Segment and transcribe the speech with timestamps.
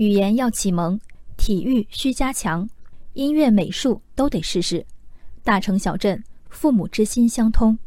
[0.00, 0.98] 语言要启蒙，
[1.36, 2.66] 体育需加强，
[3.12, 4.82] 音乐美术都得试试。
[5.44, 7.78] 大城小镇，父母之心相通，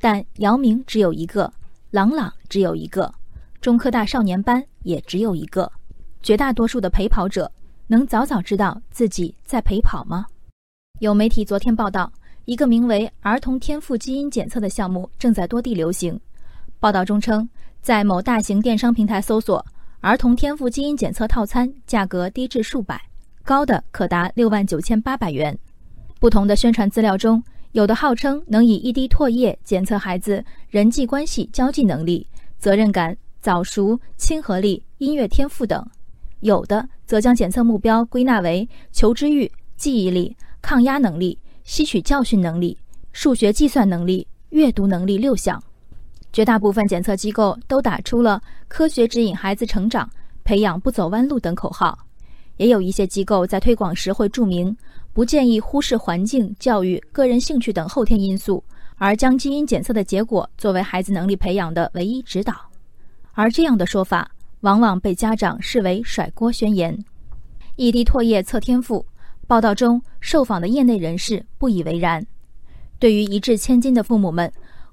[0.00, 1.52] 但姚明只有一个，
[1.92, 3.14] 朗朗只有一个，
[3.60, 5.70] 中科大少年班也只有一个。
[6.24, 7.48] 绝大多数的陪跑者
[7.86, 10.26] 能早早知道自己在陪跑吗？
[10.98, 12.12] 有媒体昨天报道，
[12.46, 16.18] 一个名为“儿童天赋基因检测”的项目正在多地流行。
[16.80, 17.48] 报道中称，
[17.80, 19.64] 在某大型电商平台搜索
[20.00, 23.00] “儿童天赋基因检测套餐”，价格低至数百，
[23.44, 25.56] 高的可达六万九千八百元。
[26.18, 27.42] 不同的宣传资料中，
[27.72, 32.26] 有的号称能以一滴唾液检测孩子人际关系交际能力、
[32.58, 35.82] 责任感、早熟、亲和力、音乐天赋等；
[36.40, 40.36] 有的则将检测目标归纳为求知欲、记忆力。
[40.62, 42.76] 抗压能力、吸取教训能力、
[43.12, 45.62] 数学计算能力、阅读能力六项，
[46.32, 50.08] 绝大部分检测机构都打出了“科学指引孩子成长，
[50.44, 51.98] 培养不走弯路”等口号。
[52.56, 54.76] 也有一些机构在推广时会注明，
[55.12, 58.62] 不建议忽视环境、教育、个人兴趣等后天因素，
[58.96, 62.54] 而将基因检测的结果作为孩子能力培养的唯一指导。
[63.32, 66.96] 而这样的说法，往往被家长视为甩锅宣言。
[67.76, 69.04] 一滴唾液测天赋。
[69.46, 72.24] 报道中，受访的业内人士不以为然。
[73.00, 74.52] 对于一掷千金的父母们，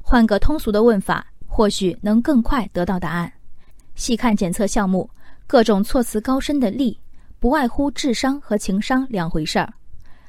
[0.09, 3.29] 换个通俗的问法，或许能更快得到答案。
[3.95, 5.09] 细看检测项目，
[5.45, 6.97] 各种措辞高深的“力”，
[7.41, 9.73] 不外乎智商和情商两回事儿。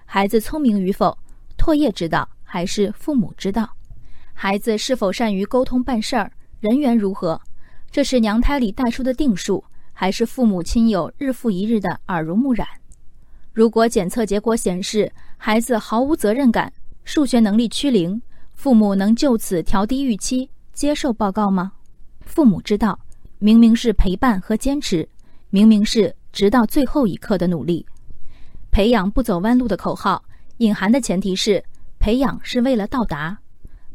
[0.04, 1.16] 孩子聪明与否，
[1.56, 3.70] 唾液知道还是父母知道？
[4.34, 7.40] 孩子是否善于沟通办事儿，人缘如何？
[7.88, 9.62] 这是娘胎里带出的定数，
[9.92, 12.66] 还是父母亲友日复一日的耳濡目染？
[13.52, 16.72] 如果检测结果显示孩子毫无责任感，
[17.04, 18.20] 数学能力趋零，
[18.58, 21.70] 父母能就此调低预期，接受报告吗？
[22.22, 22.98] 父母知道，
[23.38, 25.08] 明明是陪伴和坚持，
[25.50, 27.86] 明明是直到最后一刻的努力。
[28.72, 30.20] 培养不走弯路的口号，
[30.56, 31.64] 隐含的前提是
[32.00, 33.38] 培养是为了到达，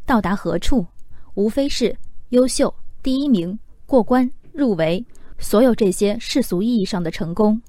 [0.06, 0.86] 到达何处？
[1.34, 1.94] 无非是
[2.30, 5.04] 优秀、第一名、过关、入围，
[5.36, 7.60] 所有这些世俗意义上的成功。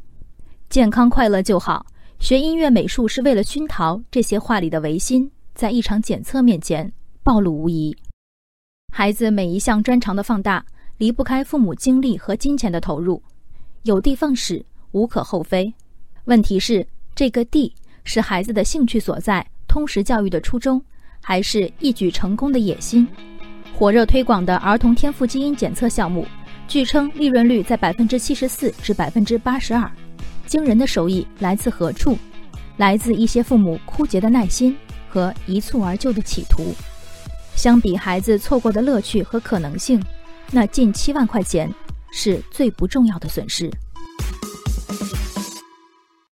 [0.70, 1.86] 健康快乐就好，
[2.20, 4.02] 学音乐美术是为了熏陶。
[4.10, 6.92] 这些话里的唯心，在一场检测面前
[7.24, 7.96] 暴露无遗。
[8.92, 10.64] 孩子每一项专长的放大，
[10.98, 13.22] 离不开父母精力和金钱的投入。
[13.84, 15.74] 有的放矢，无可厚非。
[16.26, 17.74] 问题是，这个地
[18.04, 20.82] 是孩子的兴趣所在，通识教育的初衷，
[21.22, 23.08] 还是一举成功的野心？
[23.74, 26.28] 火热推广的儿童天赋基因检测项目，
[26.68, 29.90] 据称利润率在百分之七十四至百分之八十二。
[30.46, 32.18] 惊人的收益来自何处？
[32.78, 34.76] 来自一些父母枯竭的耐心
[35.16, 36.76] 和一蹴而就的企图。
[37.56, 40.04] 相比孩子错过的乐趣和可能性，
[40.52, 41.74] 那近七万块钱
[42.12, 43.72] 是最不重要的损失。